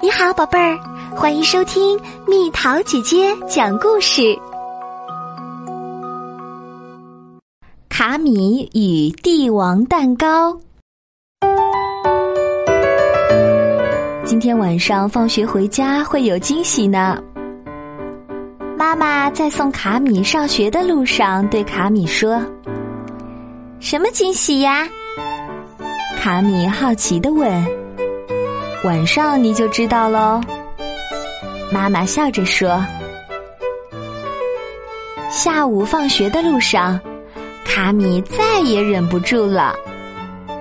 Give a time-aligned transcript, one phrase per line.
[0.00, 0.78] 你好，宝贝儿，
[1.10, 4.38] 欢迎收听蜜桃姐姐讲故事。
[7.88, 10.56] 卡米与帝王蛋糕。
[14.24, 17.20] 今天晚上放学回家会有惊喜呢。
[18.78, 22.40] 妈妈在送卡米上学的路上对卡米说
[23.80, 24.88] ：“什么惊喜呀？”
[26.22, 27.87] 卡米好奇的问。
[28.84, 30.40] 晚上你就知道喽。
[31.72, 32.84] 妈妈笑着说。
[35.30, 36.98] 下午放学的路上，
[37.64, 39.74] 卡米再也忍不住了，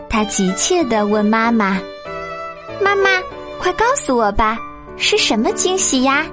[0.10, 1.80] 他急切的问妈妈
[2.84, 3.10] ：“妈妈，
[3.60, 4.58] 快告诉我吧，
[4.98, 6.26] 是什么惊喜呀？”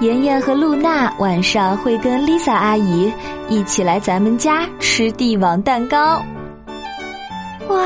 [0.00, 3.12] 妍妍和露娜晚上会跟 Lisa 阿姨
[3.48, 6.22] 一起来咱们家吃帝王蛋糕。
[7.68, 7.78] 哇！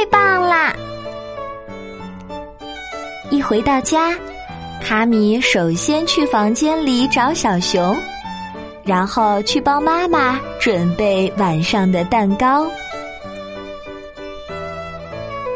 [0.00, 0.72] 太棒啦！
[3.28, 4.14] 一回到家，
[4.82, 7.94] 卡米首先去房间里找小熊，
[8.82, 12.66] 然后去帮妈妈准备晚上的蛋糕。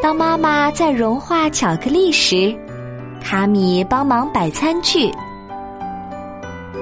[0.03, 2.55] 当妈妈在融化巧克力时，
[3.23, 5.11] 卡米帮忙摆餐具。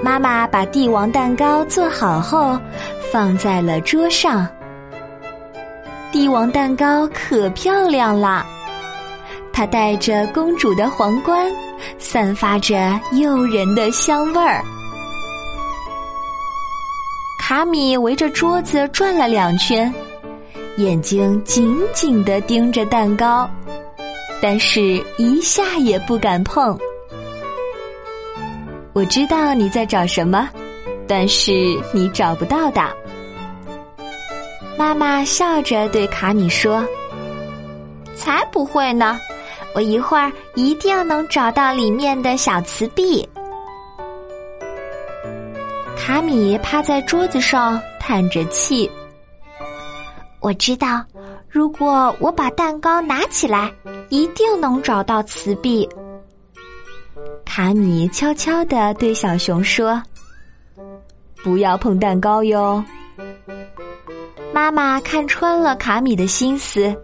[0.03, 2.59] 妈妈把帝王蛋糕做好后，
[3.13, 4.49] 放在了桌上。
[6.13, 8.47] 帝王蛋糕可漂亮了，
[9.51, 11.51] 它戴着公主的皇冠，
[11.99, 14.63] 散发着诱人的香味儿。
[17.41, 19.93] 卡米围着桌子转了两圈，
[20.77, 23.51] 眼睛紧紧的盯着蛋糕，
[24.43, 26.79] 但是一下也不敢碰。
[28.93, 30.47] 我知道你在找什么，
[31.09, 31.53] 但是
[31.95, 33.02] 你找不到的。
[34.79, 36.85] 妈妈笑着对卡米说
[38.17, 39.19] ：“才不会呢，
[39.75, 43.27] 我一会儿一定能找到里面的小瓷币。”
[45.97, 48.91] 卡米趴在桌子上叹着气
[50.41, 51.05] ：“我知道，
[51.49, 53.71] 如果我把蛋糕拿起来，
[54.09, 55.89] 一定能找到瓷币。”
[57.45, 60.03] 卡米悄悄的对小熊说
[61.45, 62.83] ：“不要碰蛋糕哟。”
[64.53, 66.95] 妈妈看穿了卡米的心思，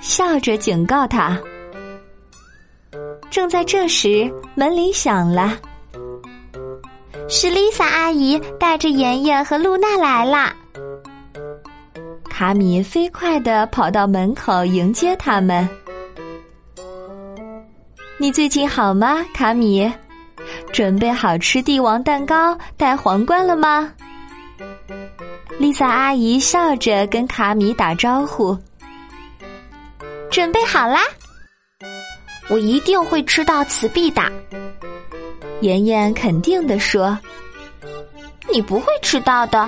[0.00, 1.38] 笑着警告他。
[3.30, 5.56] 正在这时，门铃响了，
[7.28, 10.54] 是丽萨阿姨带着妍妍和露娜来啦。
[12.28, 15.68] 卡米飞快的跑到门口迎接他们。
[18.18, 19.90] 你最近好吗，卡米？
[20.72, 23.92] 准备好吃帝王蛋糕、戴皇冠了吗？
[25.58, 28.56] 丽萨阿姨笑着跟卡米打招呼
[30.30, 31.00] ：“准备好啦，
[32.48, 34.22] 我一定会吃到瓷币的。”
[35.62, 37.18] 妍妍肯定的说
[38.52, 39.66] ：“你不会吃到的，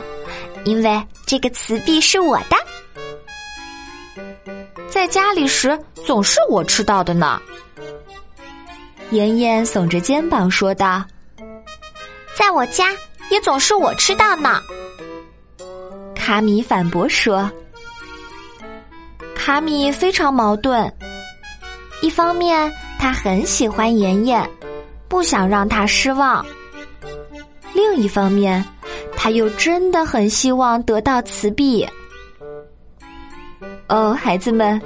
[0.64, 2.56] 因为这个瓷币是我的。
[4.88, 7.40] 在家里时总是我吃到的呢。”
[9.10, 11.02] 妍妍耸着肩膀说道
[12.36, 12.94] ：“在我家
[13.30, 14.60] 也总是我吃到呢。”
[16.28, 17.50] 卡米反驳说
[19.34, 20.92] ：“卡米非常矛盾，
[22.02, 24.46] 一方面他很喜欢妍妍，
[25.08, 26.44] 不想让她失望；
[27.72, 28.62] 另一方面，
[29.16, 31.88] 他又真的很希望得到瓷币。
[33.88, 34.78] 哦，孩子们，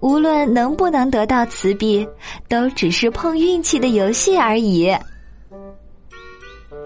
[0.00, 2.08] 无论能不能得到瓷币，
[2.48, 4.96] 都只是碰运气的游戏而已。”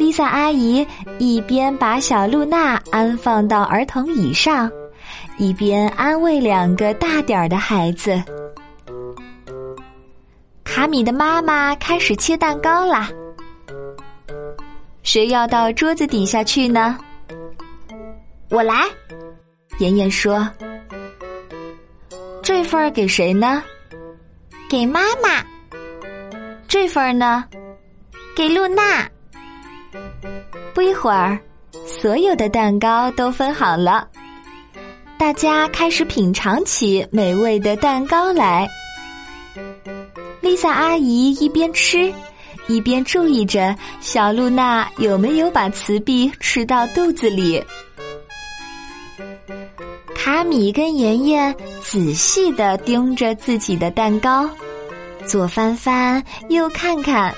[0.00, 0.84] 丽萨阿姨
[1.18, 4.72] 一边把小露娜安放到儿童椅上，
[5.36, 8.18] 一边安慰两个大点儿的孩子。
[10.64, 13.10] 卡米的妈妈开始切蛋糕啦。
[15.02, 16.96] 谁要到桌子底下去呢？
[18.48, 18.74] 我来。
[19.80, 20.48] 妍妍说
[22.42, 23.62] ：“这份儿给谁呢？
[24.66, 25.44] 给妈妈。
[26.66, 27.44] 这份儿呢？
[28.34, 29.06] 给露娜。”
[30.80, 31.38] 不一会儿，
[31.86, 34.08] 所有的蛋糕都分好了，
[35.18, 38.66] 大家开始品尝起美味的蛋糕来。
[40.40, 42.10] 丽萨阿姨一边吃，
[42.66, 47.62] 一边注意着小露娜有没有把瓷币吃到肚子里。
[50.14, 54.48] 卡米跟妍妍仔细的盯着自己的蛋糕，
[55.26, 57.34] 左翻翻，右看看。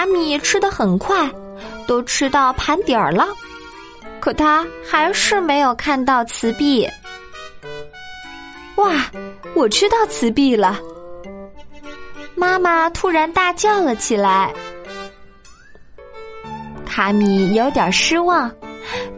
[0.00, 1.30] 卡米吃的很快，
[1.86, 3.28] 都吃到盘底儿了，
[4.18, 6.88] 可他还是没有看到瓷币。
[8.76, 8.94] 哇，
[9.54, 10.80] 我吃到瓷币了！
[12.34, 14.50] 妈妈突然大叫了起来。
[16.86, 18.50] 卡米有点失望，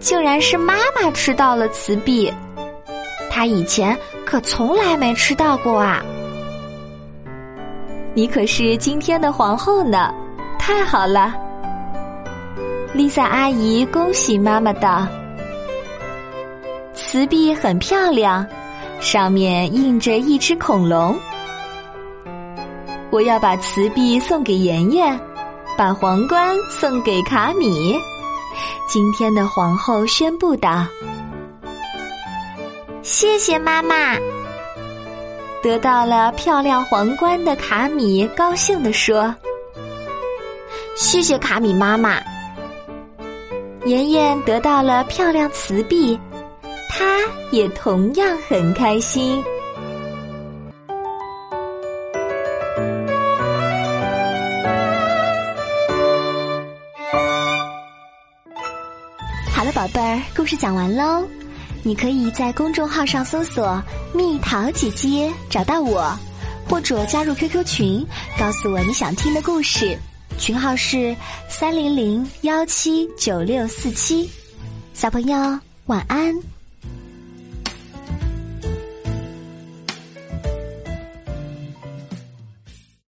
[0.00, 2.28] 竟然是妈妈吃到了瓷币，
[3.30, 3.96] 他以前
[4.26, 6.02] 可从来没吃到过啊！
[8.14, 10.12] 你可是今天的皇后呢，
[10.64, 11.34] 太好了！
[12.94, 15.08] 丽萨阿姨恭喜妈妈道
[16.94, 18.46] ：“瓷币很漂亮，
[19.00, 21.18] 上面印着一只恐龙。
[23.10, 25.18] 我要把瓷币送给妍妍，
[25.76, 27.96] 把皇冠送给卡米。”
[28.86, 30.86] 今天的皇后宣布道
[33.02, 34.14] ：“谢谢妈妈。”
[35.60, 39.34] 得到了漂亮皇冠的卡米高兴地说
[40.96, 42.20] ：“谢谢卡米妈妈。”
[43.84, 46.18] 妍妍得到了漂亮瓷币，
[46.88, 47.04] 她
[47.50, 49.42] 也同样很开心。
[59.52, 61.24] 好了，宝贝儿，故事讲完喽。
[61.82, 63.82] 你可以在公众号上搜索
[64.14, 66.16] “蜜桃姐姐”找到我，
[66.68, 68.06] 或者加入 QQ 群，
[68.38, 69.98] 告诉我你想听的故事。
[70.42, 71.14] 群号是
[71.48, 74.28] 三零零幺七九六四七，
[74.92, 75.36] 小朋友
[75.86, 76.34] 晚安。